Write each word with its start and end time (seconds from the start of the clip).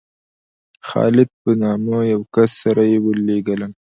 د 0.75 0.77
خالد 0.87 1.29
په 1.41 1.51
نامه 1.63 1.97
یو 2.13 2.21
کس 2.33 2.51
سره 2.63 2.81
یې 2.91 2.97
ولېږلم. 3.05 3.71